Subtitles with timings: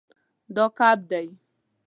[0.55, 1.27] دا کب دی